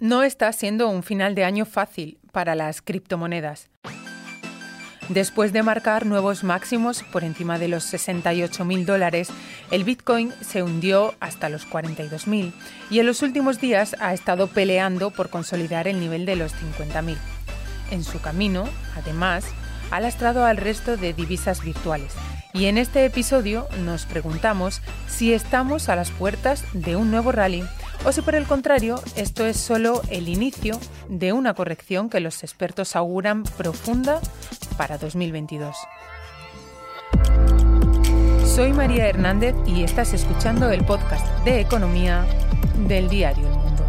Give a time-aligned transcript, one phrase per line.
[0.00, 3.68] No está siendo un final de año fácil para las criptomonedas.
[5.08, 9.30] Después de marcar nuevos máximos por encima de los 68 mil dólares,
[9.72, 12.52] el Bitcoin se hundió hasta los 42 mil
[12.90, 17.02] y en los últimos días ha estado peleando por consolidar el nivel de los 50
[17.02, 17.18] mil.
[17.90, 19.46] En su camino, además,
[19.90, 22.14] ha lastrado al resto de divisas virtuales.
[22.58, 27.62] Y en este episodio nos preguntamos si estamos a las puertas de un nuevo rally
[28.04, 30.76] o si por el contrario esto es solo el inicio
[31.08, 34.20] de una corrección que los expertos auguran profunda
[34.76, 35.76] para 2022.
[38.44, 42.26] Soy María Hernández y estás escuchando el podcast de economía
[42.88, 43.86] del diario El Mundo.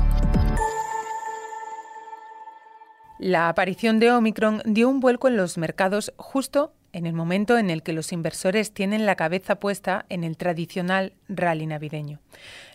[3.17, 7.69] La aparición de Omicron dio un vuelco en los mercados justo en el momento en
[7.69, 12.19] el que los inversores tienen la cabeza puesta en el tradicional rally navideño.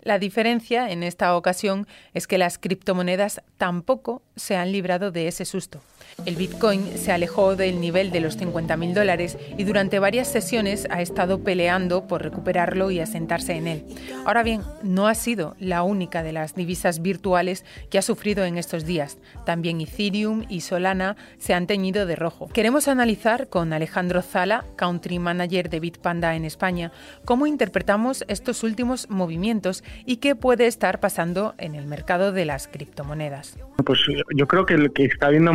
[0.03, 5.45] La diferencia en esta ocasión es que las criptomonedas tampoco se han librado de ese
[5.45, 5.81] susto.
[6.27, 11.03] El Bitcoin se alejó del nivel de los 50.000 dólares y durante varias sesiones ha
[11.03, 13.85] estado peleando por recuperarlo y asentarse en él.
[14.25, 18.57] Ahora bien, no ha sido la única de las divisas virtuales que ha sufrido en
[18.57, 19.19] estos días.
[19.45, 22.49] También Ethereum y Solana se han teñido de rojo.
[22.49, 26.93] Queremos analizar con Alejandro Zala, Country Manager de Bitpanda en España,
[27.25, 32.69] cómo interpretamos estos últimos movimientos y qué puede estar pasando en el mercado de las
[32.69, 33.59] criptomonedas.
[33.85, 34.01] Pues
[34.35, 35.53] yo creo que, que está habiendo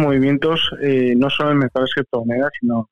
[0.82, 2.90] eh, no solo en el mercado de criptomonedas, sino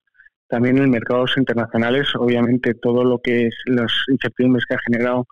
[0.47, 2.07] también en mercados internacionales.
[2.15, 5.27] Obviamente todo lo que es las incertidumbres que ha generado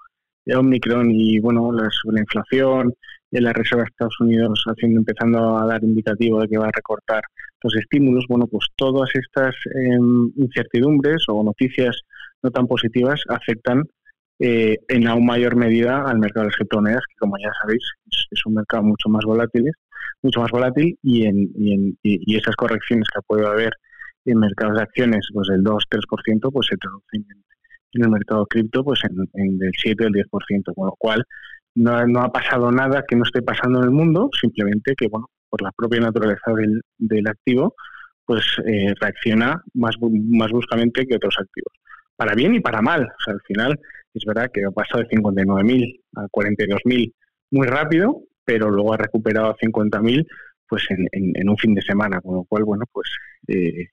[0.54, 2.94] Omicron y bueno, la, la inflación
[3.32, 6.72] y la Reserva de Estados Unidos haciendo empezando a dar indicativo de que va a
[6.76, 7.24] recortar
[7.64, 12.02] los estímulos, bueno, pues todas estas em, incertidumbres o noticias
[12.44, 13.84] no tan positivas afectan
[14.40, 17.82] eh, en aún mayor medida al mercado de las criptomonedas, que como ya sabéis
[18.12, 19.72] es, un mercado mucho más volátil,
[20.26, 21.50] mucho más volátil y, en,
[22.04, 23.72] y, esas correcciones que puede haber
[24.26, 27.26] en mercados de acciones, pues el 2-3%, pues se traducen
[27.94, 31.24] en, el mercado cripto pues en, en el 7 o el 10%, con lo cual
[31.76, 35.30] no, no, ha pasado nada que no esté pasando en el mundo, simplemente que bueno
[35.50, 37.76] por la propia naturaleza del, del activo,
[38.26, 41.72] pues eh, reacciona más, más bruscamente que otros activos.
[42.16, 43.04] Para bien y para mal.
[43.04, 43.80] O sea, al final
[44.14, 47.14] es verdad que ha pasado de 59.000 a 42.000
[47.52, 50.26] muy rápido, pero luego ha recuperado a 50.000
[50.68, 53.08] pues en, en, un fin de semana, con lo cual, bueno, pues
[53.48, 53.90] eh,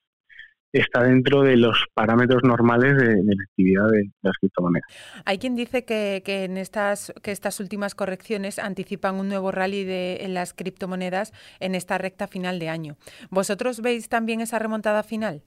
[0.72, 4.86] está dentro de los parámetros normales de, la actividad de, las criptomonedas.
[5.24, 9.84] Hay quien dice que, que, en estas, que estas últimas correcciones anticipan un nuevo rally
[9.84, 12.96] de en las criptomonedas en esta recta final de año.
[13.30, 15.42] ¿Vosotros veis también esa remontada final?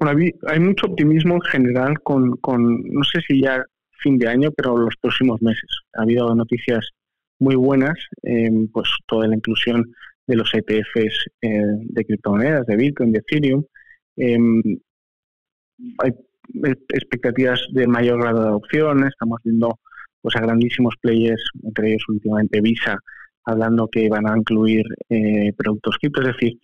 [0.00, 3.62] Bueno, hay, mucho optimismo en general con, con, no sé si ya
[4.00, 5.68] fin de año, pero los próximos meses.
[5.94, 6.88] Ha habido noticias
[7.38, 9.84] muy buenas, eh, pues toda la inclusión
[10.26, 13.64] de los ETFs eh, de criptomonedas, de Bitcoin, de Ethereum,
[14.18, 14.60] Em,
[15.98, 16.12] hay
[16.92, 19.78] expectativas de mayor grado de adopción, estamos viendo
[20.20, 22.98] pues a grandísimos players, entre ellos últimamente Visa,
[23.44, 26.58] hablando que van a incluir eh, productos cripto, es decir,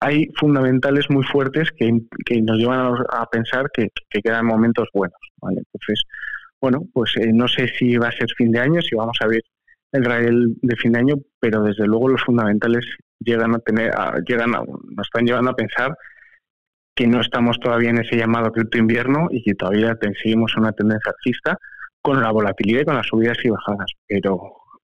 [0.00, 3.88] hay fundamentales muy fuertes que, nos llevan a, pensar que,
[4.22, 5.18] quedan momentos buenos.
[5.42, 6.04] Entonces,
[6.60, 9.26] bueno, pues eh, no sé si va a ser fin de año, si vamos a
[9.26, 9.42] ver
[9.92, 12.84] el rail de fin de año, pero desde luego los fundamentales
[13.20, 13.92] llegan a tener,
[14.26, 15.96] llegan a, nos están llevando a pensar
[16.94, 21.12] que no estamos todavía en ese llamado cripto invierno y que todavía seguimos una tendencia
[21.12, 21.56] alcista
[22.02, 23.92] con la volatilidad y con las subidas y bajadas.
[24.06, 24.40] Pero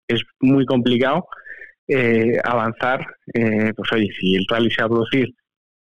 [0.08, 1.26] es muy complicado
[1.86, 5.34] eh, avanzar, eh, pues oye, si el rally se va a producir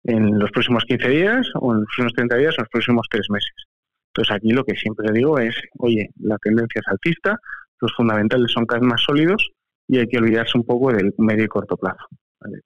[0.04, 3.06] en los próximos 15 días o en los próximos 30 días o en los próximos
[3.10, 3.54] 3 meses.
[4.16, 7.38] Entonces aquí lo que siempre digo es, oye, la tendencia es alcista,
[7.80, 9.50] los fundamentales son cada vez más sólidos
[9.86, 12.06] y hay que olvidarse un poco del medio y corto plazo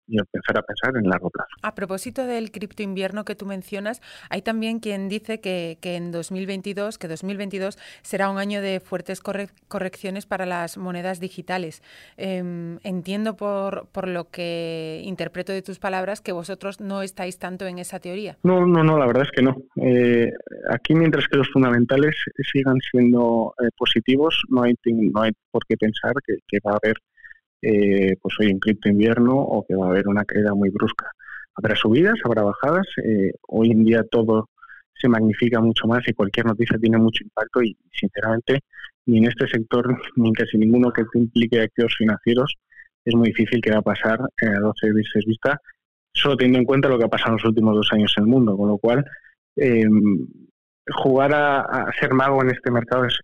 [0.06, 1.50] y empezar a pensar en largo plazo.
[1.62, 6.12] A propósito del cripto invierno que tú mencionas, hay también quien dice que, que en
[6.12, 11.82] 2022, que 2022 será un año de fuertes correcciones para las monedas digitales.
[12.16, 17.66] Em, entiendo por, por lo que interpreto de tus palabras que vosotros no estáis tanto
[17.66, 18.36] en esa teoría.
[18.42, 19.56] No, no, no, la verdad es que no.
[19.76, 20.32] Eh,
[20.70, 22.16] aquí mientras que los fundamentales
[22.52, 26.78] sigan siendo eh, positivos, no hay, no hay por qué pensar que, que va a
[26.82, 26.96] haber
[27.62, 31.10] eh, pues hoy un cripto invierno o que va a haber una caída muy brusca.
[31.54, 32.86] Habrá subidas, habrá bajadas.
[33.04, 34.48] Eh, hoy en día todo
[34.94, 38.60] se magnifica mucho más y cualquier noticia tiene mucho impacto y sinceramente
[39.06, 42.54] ni en este sector ni en casi ninguno que implique activos financieros
[43.04, 45.58] es muy difícil que va a pasar a 12 meses vista,
[46.12, 48.28] solo teniendo en cuenta lo que ha pasado en los últimos dos años en el
[48.28, 49.02] mundo, con lo cual
[49.56, 50.26] em,
[50.92, 53.18] jugar a, ser mago en este mercado es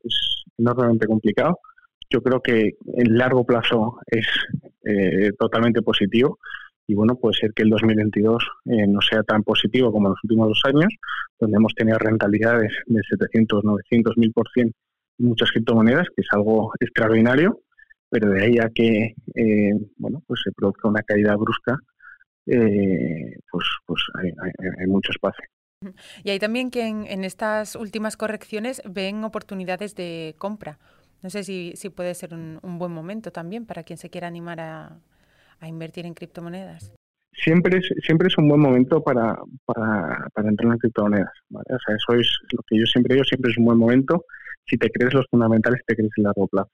[0.57, 1.59] enormemente complicado
[2.11, 4.27] yo creo que en largo plazo es
[4.85, 6.39] eh, totalmente positivo
[6.87, 10.25] y bueno, puede ser que el 2022 eh, no sea tan positivo como en los
[10.25, 10.95] últimos dos años,
[11.41, 14.73] donde hemos tenido rentabilidades de 700, 900, 1000% en
[15.19, 17.61] muchas criptomonedas, que es algo extraordinario,
[18.09, 21.77] pero de ahí a que eh, bueno, pues se produzca una caída brusca,
[22.45, 25.45] pues, pues hay, mucho espacio.
[26.23, 30.79] Y hay también que en, estas últimas correcciones ven oportunidades de compra.
[31.27, 34.61] No sé si, si puede ser un, buen momento también para quien se quiera animar
[34.61, 34.97] a,
[35.67, 36.93] invertir en criptomonedas.
[37.33, 41.33] Siempre es, siempre es un buen momento para, para, para entrar en criptomonedas.
[41.53, 44.25] O sea, eso es lo que yo siempre digo, siempre es un buen momento
[44.67, 46.71] si te crees los fundamentales, te crees el largo plazo.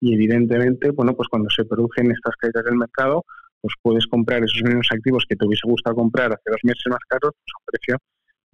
[0.00, 3.24] Y evidentemente, bueno, pues cuando se producen estas caídas del mercado,
[3.60, 7.04] pues puedes comprar esos mismos activos que te hubiese gustado comprar hace dos meses más
[7.06, 7.96] caros, pues a un precio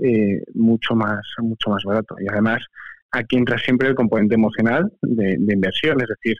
[0.00, 2.16] eh, mucho más mucho más barato.
[2.20, 2.60] Y además,
[3.12, 6.36] aquí entra siempre el componente emocional de, inversión, es decir,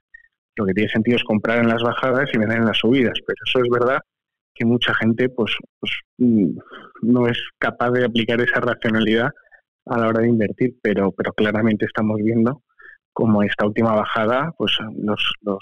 [0.56, 3.37] lo que tiene sentido es comprar en las bajadas y vender en las subidas, pero
[3.47, 4.00] eso es verdad
[4.55, 6.59] que mucha gente pues, pues mm,
[7.03, 9.31] no es capaz de aplicar esa racionalidad
[9.87, 12.62] a la hora de invertir, pero, pero claramente estamos viendo
[13.12, 15.59] como esta última bajada, pues los, los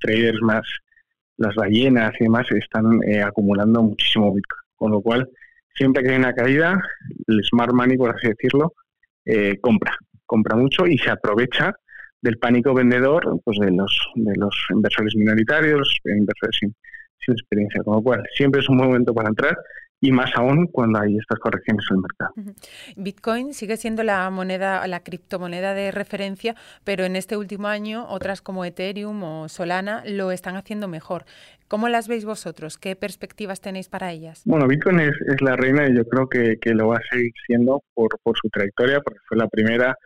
[0.00, 0.66] traders más,
[1.36, 5.28] las ballenas y demás están eh, acumulando muchísimo Bitcoin, con lo cual
[5.74, 6.80] siempre que hay una caída,
[7.26, 8.72] el smart money, por así decirlo,
[9.24, 9.96] eh, compra
[10.28, 11.74] compra mucho y se aprovecha
[12.20, 16.74] del pánico vendedor pues de los de los inversores minoritarios, inversores sin,
[17.24, 19.56] sin experiencia, con lo cual siempre es un buen momento para entrar
[20.00, 22.54] y más aún cuando hay estas correcciones en el mercado.
[22.96, 26.54] Bitcoin sigue siendo la moneda, la criptomoneda de referencia,
[26.84, 31.24] pero en este último año otras como Ethereum o Solana lo están haciendo mejor.
[31.66, 32.78] ¿Cómo las veis vosotros?
[32.78, 34.42] ¿Qué perspectivas tenéis para ellas?
[34.44, 37.32] Bueno, Bitcoin es, es la reina y yo creo que, que, lo va a seguir
[37.46, 39.96] siendo por, por su trayectoria, porque fue la primera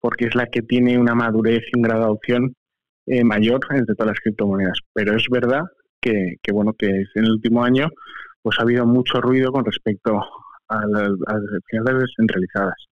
[0.00, 2.54] porque es la que tiene una madurez y un grado de adopción
[3.06, 4.78] eh, mayor entre todas las criptomonedas.
[4.92, 5.62] Pero es verdad
[6.00, 7.88] que, bueno que en el último año
[8.42, 10.20] pues ha habido mucho ruido con respecto
[10.68, 11.10] a las,
[11.66, 12.86] finanzas descentralizadas,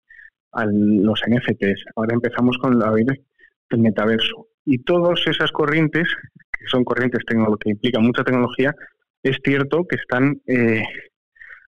[0.54, 1.86] a los NFTs.
[1.96, 3.14] Ahora empezamos con la vida
[3.70, 4.48] del metaverso.
[4.66, 8.74] Y todas esas corrientes, que son corrientes que implican mucha tecnología,
[9.22, 10.84] es cierto que están eh,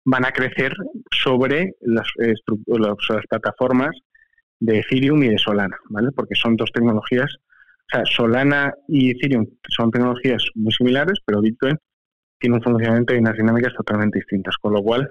[0.04, 0.72] van a crecer
[1.10, 3.90] sobre las, las plataformas
[4.60, 6.10] de Ethereum y de Solana, ¿vale?
[6.12, 11.76] Porque son dos tecnologías, o sea, Solana y Ethereum son tecnologías muy similares, pero Bitcoin
[12.38, 15.10] tiene un funcionamiento y unas dinámicas totalmente distintas, con lo cual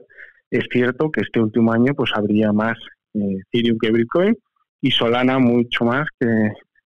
[0.51, 2.77] es cierto que este último año pues habría más
[3.13, 4.35] eh, Ethereum que Bitcoin
[4.81, 6.27] y Solana mucho más que,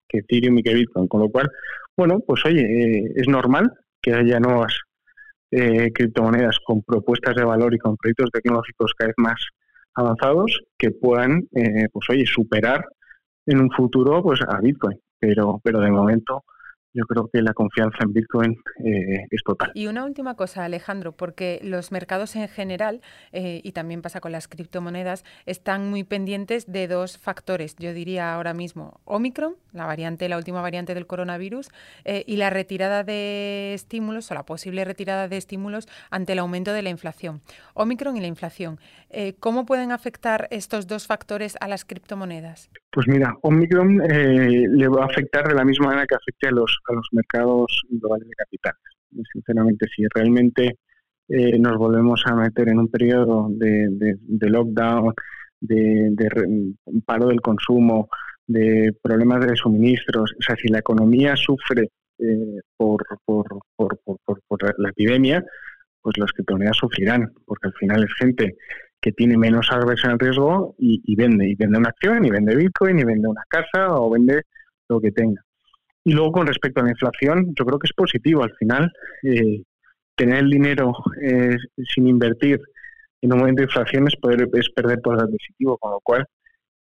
[0.07, 1.50] que, Ethereum y que Bitcoin, con lo cual,
[1.95, 3.71] bueno, pues oye, eh, es normal
[4.01, 4.74] que haya nuevas
[5.51, 9.45] eh, criptomonedas con propuestas de valor y con proyectos tecnológicos cada vez más
[9.95, 12.86] avanzados que puedan, eh, pues oye, superar
[13.45, 15.00] en un futuro pues a Bitcoin.
[15.19, 16.44] Pero, pero de momento
[16.95, 19.71] yo creo que la confianza en Bitcoin eh, es total.
[19.75, 23.01] Y una última cosa, Alejandro, porque los mercados en general,
[23.33, 27.75] eh, y también pasa con las criptomonedas, están muy pendientes de dos factores.
[27.77, 31.69] Yo diría ahora mismo Omicron, la variante, la última variante del coronavirus,
[32.06, 36.71] eh, y la retirada de estímulos o la posible retirada de estímulos ante el aumento
[36.71, 37.41] de la inflación.
[37.74, 38.80] Omicron y la inflación.
[39.39, 42.69] ¿Cómo pueden afectar estos dos factores a las criptomonedas?
[42.91, 46.77] Pues mira, Omicron le va a afectar de la misma manera que afecte a los
[46.87, 48.81] a los mercados globales de capitales.
[49.31, 50.77] sinceramente, si realmente
[51.27, 55.13] eh, nos volvemos a meter en un periodo de, lockdown,
[55.60, 56.13] de,
[57.05, 58.10] paro del consumo,
[58.48, 63.45] de problemas de suministros, o sea, si la economía sufre eh, por, por,
[63.75, 64.00] por,
[64.48, 65.43] por, la epidemia,
[66.01, 68.55] pues las criptomonedas sufrirán, porque al final es gente
[69.01, 73.00] que tiene menos aversión al riesgo y, vende, y vende una acción, y vende Bitcoin,
[73.00, 74.41] y vende una casa, o vende
[74.89, 75.41] lo que tenga.
[76.05, 78.43] Y luego con respecto a la inflación, yo creo que es positivo.
[78.43, 78.91] Al final,
[79.24, 79.63] eh,
[80.15, 81.57] tener el dinero eh,
[81.93, 82.62] sin invertir
[83.21, 86.25] en un momento de inflación es, poder, es perder poder adquisitivo, con lo cual,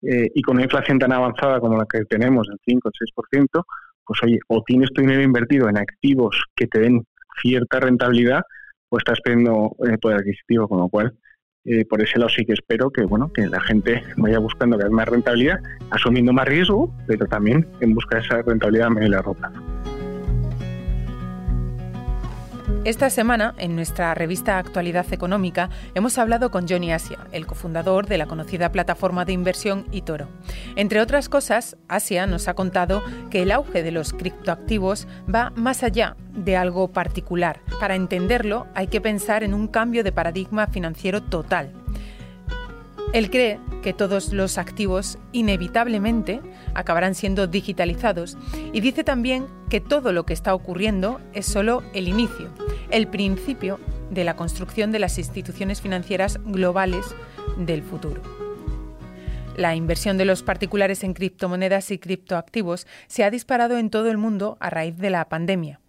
[0.01, 3.65] eh, y con una inflación tan avanzada como la que tenemos, del 5 o 6%,
[4.05, 7.05] pues oye, o tienes tu dinero invertido en activos que te den
[7.41, 8.41] cierta rentabilidad,
[8.89, 11.17] o estás perdiendo poder adquisitivo, con lo cual
[11.65, 14.89] eh, por ese lado sí que espero que bueno que la gente vaya buscando cada
[14.89, 19.07] vez más rentabilidad, asumiendo más riesgo, pero también en busca de esa rentabilidad a medio
[19.07, 19.75] y largo plazo.
[22.86, 28.20] Esta semana, en nuestra revista Actualidad Económica, hemos hablado con Johnny Asia, el cofundador de
[28.20, 30.27] la conocida plataforma de inversión eToro.
[30.75, 33.01] Entre otras cosas, Asia nos ha contado
[33.32, 37.60] que el auge de los criptoactivos va más allá de algo particular.
[37.80, 41.72] Para entenderlo, hay que pensar en un cambio de paradigma financiero total
[43.13, 46.42] Él cree que todos los activos inevitablemente
[46.75, 48.38] acabarán siendo digitalizados
[48.74, 52.50] y dice también que todo lo que está ocurriendo es solo el inicio,
[52.96, 53.78] el principio
[54.10, 57.06] de la construcción de las instituciones financieras globales
[57.58, 58.22] del futuro.
[59.58, 64.18] La inversión de los particulares en criptomonedas y criptoactivos se ha disparado en todo el
[64.18, 65.82] mundo a raíz de la pandemia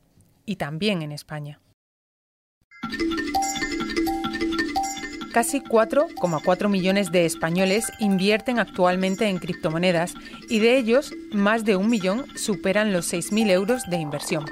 [0.46, 1.60] y también en España.
[5.32, 10.14] Casi 4,4 millones de españoles invierten actualmente en criptomonedas
[10.48, 14.44] y de ellos más de un millón superan los 6.000 euros de inversión.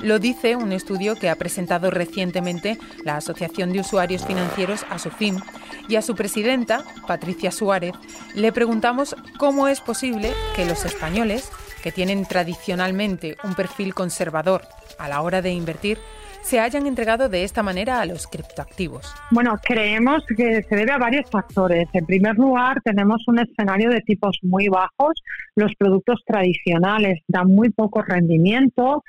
[0.00, 5.10] Lo dice un estudio que ha presentado recientemente la Asociación de Usuarios Financieros a su
[5.10, 5.40] fin
[5.88, 7.92] y a su presidenta, Patricia Suárez,
[8.34, 11.50] le preguntamos cómo es posible que los españoles,
[11.82, 14.62] que tienen tradicionalmente un perfil conservador
[14.98, 15.98] a la hora de invertir,
[16.46, 19.12] se hayan entregado de esta manera a los criptoactivos?
[19.32, 21.88] Bueno, creemos que se debe a varios factores.
[21.92, 25.20] En primer lugar, tenemos un escenario de tipos muy bajos.
[25.56, 29.02] Los productos tradicionales dan muy poco rendimiento.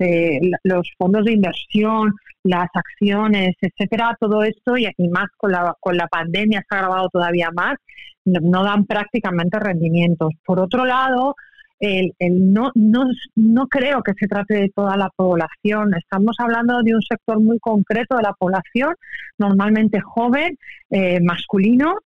[0.00, 2.12] Eh, los fondos de inversión,
[2.42, 7.08] las acciones, etcétera, todo esto y, más con la, con la pandemia se ha agravado
[7.08, 7.76] todavía más,
[8.24, 10.30] no dan prácticamente rendimientos.
[10.44, 11.36] Por otro lado,
[11.84, 15.94] el, no, no, no creo que se trate de toda la población.
[15.94, 18.94] Estamos hablando de un sector muy concreto de la población,
[19.38, 20.56] normalmente joven,
[20.90, 21.96] eh, masculino,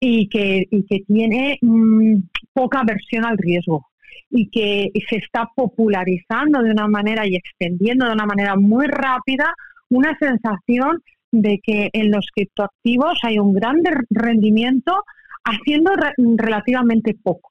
[0.00, 0.66] y que,
[1.06, 2.16] tiene mm,
[2.54, 3.86] poca aversión al riesgo
[4.30, 9.52] y que se está popularizando de una manera y extendiendo de una manera muy rápida
[9.90, 13.76] una sensación de que en los criptoactivos hay un gran
[14.08, 15.04] rendimiento
[15.44, 15.92] haciendo
[16.36, 17.50] relativamente poco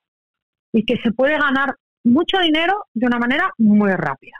[0.71, 4.37] y que se puede ganar mucho dinero de una manera muy rápida.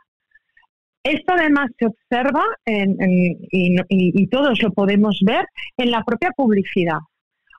[1.03, 5.45] Esto además se observa y, todos lo podemos ver
[5.77, 6.99] en la propia publicidad.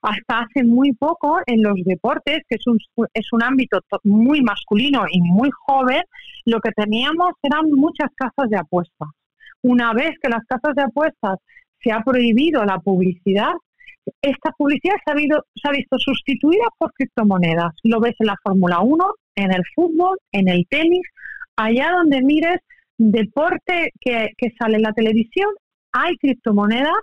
[0.03, 2.79] Hasta hace muy poco en los deportes, que es un,
[3.13, 6.03] es un ámbito muy masculino y muy joven,
[6.47, 9.09] lo que teníamos eran muchas casas de apuestas.
[9.63, 11.39] Una vez que las casas de apuestas
[11.83, 13.53] se ha prohibido la publicidad,
[14.23, 17.73] esta publicidad se ha, visto sustituida por criptomonedas.
[17.85, 19.05] Lo ves en la Fórmula 1,
[19.37, 21.07] en el fútbol, en el tenis,
[21.57, 22.59] allá donde mires
[22.99, 25.49] deporte que, sale en la televisión,
[25.93, 27.01] hay criptomonedas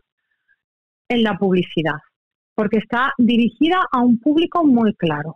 [1.10, 2.00] en la publicidad,
[2.56, 5.36] porque está dirigida a un público muy claro.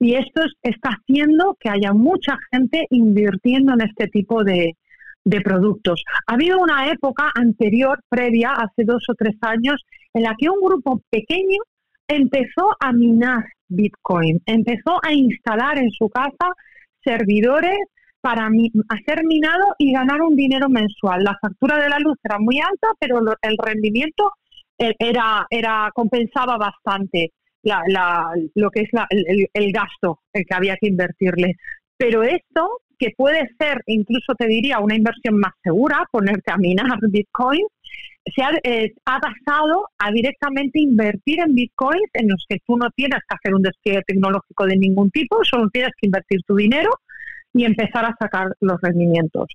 [0.00, 4.76] Y esto está haciendo que haya mucha gente invirtiendo en este tipo de,
[5.28, 6.02] de productos.
[6.26, 10.60] Ha habido una época anterior, previa, hace dos o tres años, en la que un
[10.60, 11.60] grupo pequeño
[12.08, 16.54] empezó a minar Bitcoin, empezó a instalar en su casa
[17.04, 17.78] servidores
[18.22, 18.48] para
[18.88, 21.22] hacer minado y ganar un dinero mensual.
[21.22, 24.32] La factura de la luz era muy alta, pero el rendimiento
[24.78, 27.32] eh, era, era compensaba bastante
[28.54, 31.56] lo que es el, el, gasto que había que invertirle.
[31.98, 36.98] Pero esto que puede ser, incluso te diría, una inversión más segura, ponerte a minar
[37.02, 37.64] Bitcoin,
[38.34, 43.20] se ha, eh, pasado a directamente invertir en bitcoins en los que tú no tienes
[43.20, 46.90] que hacer un despliegue tecnológico de ningún tipo, solo tienes que invertir tu dinero
[47.54, 49.46] y empezar a sacar los rendimientos.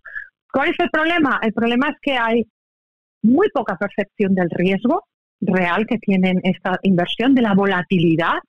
[0.51, 1.39] ¿Cuál es el problema?
[1.43, 2.45] El problema es que hay
[3.21, 5.03] muy poca percepción del riesgo
[5.41, 8.39] real que tienen esta inversión, de la volatilidad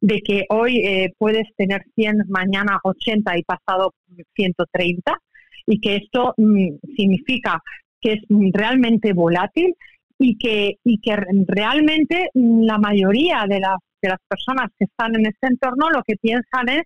[0.00, 3.94] de que hoy eh, puedes tener 100, mañana 80 y pasado
[4.34, 5.18] 130,
[5.66, 7.62] y que esto mm, significa
[8.00, 8.20] que es
[8.52, 9.74] realmente volátil
[10.18, 11.16] y que, y que
[11.46, 16.16] realmente la mayoría de las, de las personas que están en este entorno lo que
[16.16, 16.82] piensan es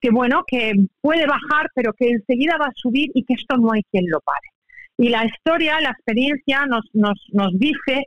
[0.00, 3.72] que bueno, que puede bajar, pero que enseguida va a subir y que esto no
[3.72, 4.48] hay quien lo pare.
[4.96, 8.04] Y la historia, la experiencia nos, nos, nos dice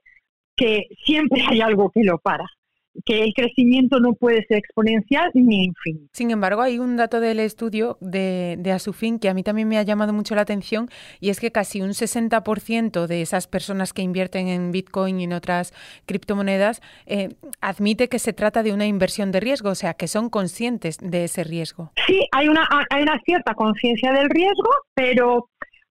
[0.55, 2.45] que siempre hay algo que lo para
[3.05, 6.09] que el crecimiento no puede ser exponencial ni infinito.
[6.13, 9.77] Sin embargo, hay un dato del estudio de, de Asufin que a mí también me
[9.77, 14.01] ha llamado mucho la atención y es que casi un 60% de esas personas que
[14.01, 15.73] invierten en Bitcoin y en otras
[16.05, 17.29] criptomonedas eh,
[17.61, 21.25] admite que se trata de una inversión de riesgo, o sea, que son conscientes de
[21.25, 21.91] ese riesgo.
[22.07, 25.49] Sí, hay una, hay una cierta conciencia del riesgo, pero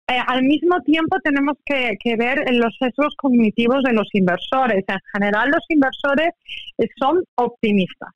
[0.07, 4.83] eh, al mismo tiempo tenemos que, ver los sesgos cognitivos de los inversores.
[4.87, 6.29] En general, los inversores
[6.77, 8.09] eh, son optimistas.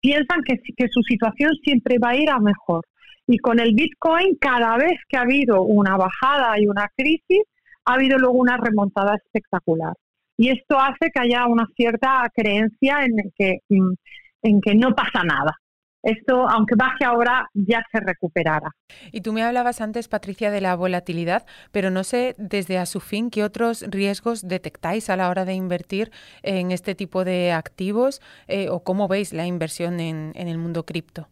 [0.00, 2.84] Piensan que, que su situación siempre va a ir a mejor.
[3.26, 7.42] Y con el Bitcoin, cada vez que ha habido una bajada y una crisis,
[7.84, 9.94] ha habido luego una remontada espectacular.
[10.36, 15.54] Y esto hace que haya una cierta creencia en que, en que no pasa nada.
[16.02, 18.70] Esto, aunque baje ahora, ya se recuperará.
[19.12, 23.00] Y tú me hablabas antes, Patricia, de la volatilidad, pero no sé desde a su
[23.00, 26.10] fin qué otros riesgos detectáis a la hora de invertir
[26.42, 30.84] en este tipo de activos eh, o cómo veis la inversión en, en el mundo
[30.84, 31.28] cripto.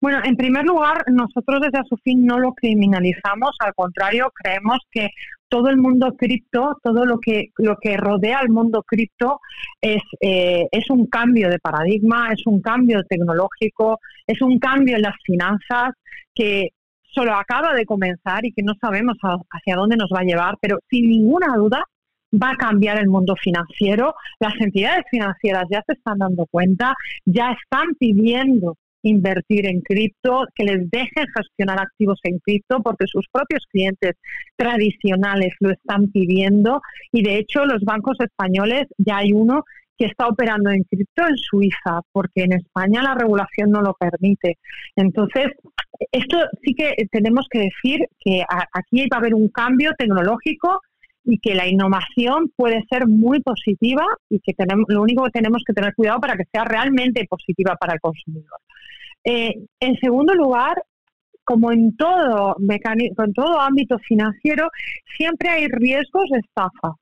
[0.00, 5.10] Bueno, en primer lugar, nosotros desde Asufin no lo criminalizamos, al contrario, creemos que
[5.50, 9.40] todo el mundo cripto, todo lo que lo que rodea al mundo cripto
[9.80, 15.02] es eh, es un cambio de paradigma, es un cambio tecnológico, es un cambio en
[15.02, 15.90] las finanzas
[16.34, 16.70] que
[17.02, 19.16] solo acaba de comenzar y que no sabemos
[19.50, 21.84] hacia dónde nos va a llevar, pero sin ninguna duda
[22.32, 24.14] va a cambiar el mundo financiero.
[24.38, 30.64] Las entidades financieras ya se están dando cuenta, ya están pidiendo invertir en cripto, que
[30.64, 34.14] les dejen gestionar activos en cripto, porque sus propios clientes
[34.56, 36.80] tradicionales lo están pidiendo
[37.12, 39.64] y de hecho los bancos españoles ya hay uno
[40.00, 44.56] que está operando en cripto en Suiza, porque en España la regulación no lo permite.
[44.96, 45.48] Entonces,
[46.10, 48.42] esto sí que tenemos que decir que
[48.72, 50.80] aquí va a haber un cambio tecnológico
[51.22, 55.62] y que la innovación puede ser muy positiva y que tenemos, lo único que tenemos
[55.66, 58.58] que tener cuidado para que sea realmente positiva para el consumidor.
[59.24, 60.82] Eh, en segundo lugar,
[61.44, 64.68] como en todo, en todo ámbito financiero,
[65.16, 66.94] siempre hay riesgos de estafa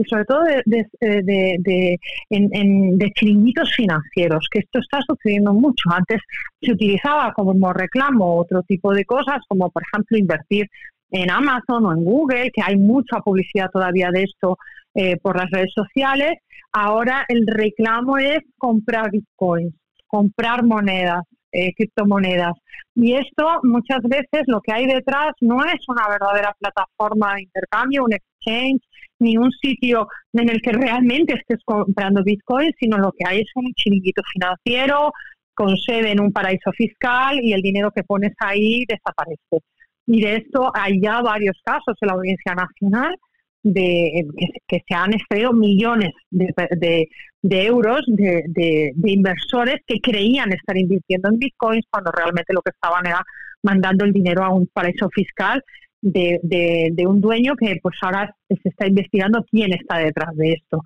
[0.00, 1.98] y sobre todo de, de,
[2.30, 5.90] de, chiringuitos financieros, que esto está sucediendo mucho.
[5.92, 6.22] Antes
[6.62, 10.66] se utilizaba como reclamo otro tipo de cosas, como por ejemplo invertir
[11.10, 14.56] en Amazon o en Google, que hay mucha publicidad todavía de esto
[14.94, 16.38] eh, por las redes sociales.
[16.72, 19.74] Ahora el reclamo es comprar bitcoins,
[20.06, 22.52] comprar monedas, eh, criptomonedas.
[22.94, 28.04] Y esto muchas veces lo que hay detrás no es una verdadera plataforma de intercambio,
[28.04, 28.82] un exchange,
[29.18, 33.50] ni un sitio en el que realmente estés comprando bitcoins, sino lo que hay es
[33.54, 35.12] un chiringuito financiero
[35.54, 39.64] con sede en un paraíso fiscal y el dinero que pones ahí desaparece.
[40.06, 43.14] Y de esto hay ya varios casos en la Audiencia Nacional
[43.62, 44.26] de
[44.66, 47.08] que, se han extraído millones de,
[47.42, 53.22] euros de, inversores que creían estar invirtiendo en bitcoins cuando realmente lo que estaban era
[53.62, 55.62] mandando el dinero a un paraíso fiscal
[56.02, 60.82] de, un dueño que pues ahora se está investigando quién está detrás de esto.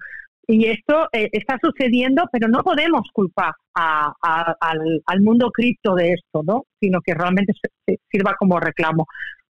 [0.46, 6.64] Y esto eh, está sucediendo, pero no podemos culpar al, mundo cripto de esto, ¿no?
[6.80, 7.54] Sino que realmente
[8.10, 9.06] sirva como reclamo.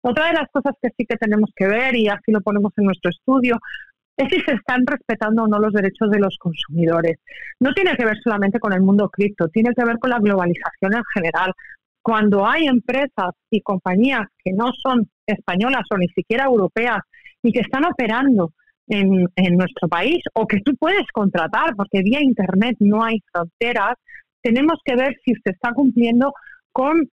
[0.07, 2.85] Otra de las cosas que sí que tenemos que ver, y así lo ponemos en
[2.85, 3.57] nuestro estudio,
[4.19, 7.17] es si se están respetando o no los derechos de los consumidores.
[7.59, 10.95] No tiene que ver solamente con el mundo cripto, tiene que ver con la globalización
[10.95, 11.53] en general.
[12.03, 17.01] Cuando hay empresas y compañías que no son españolas o ni siquiera europeas
[17.43, 18.53] y que están operando
[18.89, 23.95] en, nuestro país o que tú puedes contratar porque vía Internet no hay fronteras,
[24.43, 26.35] tenemos que ver si se está cumpliendo
[26.73, 27.09] con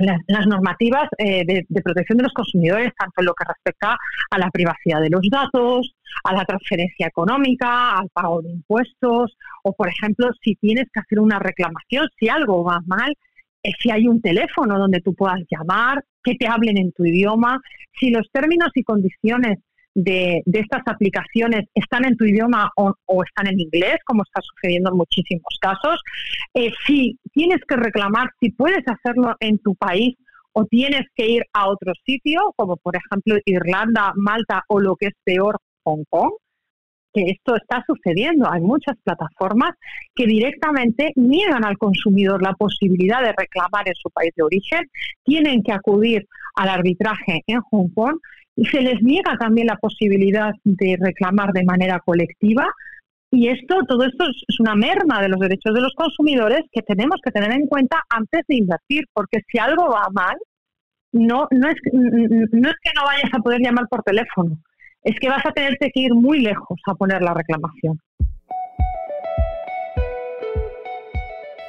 [0.00, 3.96] las, normativas eh, de, protección de los consumidores, tanto en lo que respecta
[4.30, 9.72] a la privacidad de los datos, a la transferencia económica, al pago de impuestos, o
[9.72, 13.14] por ejemplo, si tienes que hacer una reclamación, si algo va mal,
[13.62, 17.60] eh, si hay un teléfono donde tú puedas llamar, que te hablen en tu idioma,
[17.98, 19.58] si los términos y condiciones
[20.04, 24.96] de, estas aplicaciones están en tu idioma o, están en inglés, como está sucediendo en
[24.96, 26.00] muchísimos casos.
[26.54, 30.16] Eh, si tienes que reclamar, si puedes hacerlo en tu país
[30.52, 35.06] o tienes que ir a otro sitio, como por ejemplo Irlanda, Malta o lo que
[35.06, 36.32] es peor, Hong Kong,
[37.12, 38.50] que esto está sucediendo.
[38.50, 39.72] Hay muchas plataformas
[40.14, 44.82] que directamente niegan al consumidor la posibilidad de reclamar en su país de origen,
[45.24, 48.18] tienen que acudir al arbitraje en Hong Kong
[48.64, 52.66] se les niega también la posibilidad de reclamar de manera colectiva.
[53.32, 57.20] Y esto, todo esto es una merma de los derechos de los consumidores que tenemos
[57.22, 60.36] que tener en cuenta antes de invertir, porque si algo va mal,
[61.12, 64.58] no, no, es, no es que no vayas a poder llamar por teléfono,
[65.02, 68.00] es que vas a tener que ir muy lejos a poner la reclamación.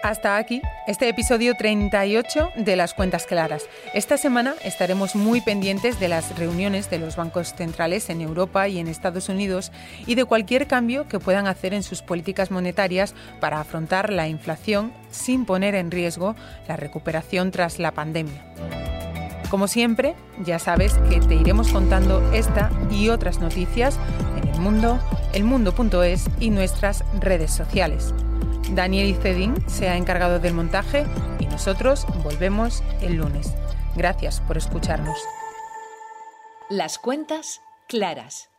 [0.03, 3.65] Hasta aquí este episodio 38 de Las Cuentas Claras.
[3.93, 8.79] Esta semana estaremos muy pendientes de las reuniones de los bancos centrales en Europa y
[8.79, 9.71] en Estados Unidos
[10.07, 14.91] y de cualquier cambio que puedan hacer en sus políticas monetarias para afrontar la inflación
[15.11, 16.35] sin poner en riesgo
[16.67, 18.43] la recuperación tras la pandemia.
[19.51, 23.99] Como siempre, ya sabes que te iremos contando esta y otras noticias
[24.41, 24.99] en el mundo,
[25.33, 28.15] elmundo.es y nuestras redes sociales.
[28.75, 31.05] Daniel Cedín se ha encargado del montaje
[31.39, 33.53] y nosotros volvemos el lunes.
[33.95, 35.17] Gracias por escucharnos.
[36.69, 38.50] Las cuentas claras.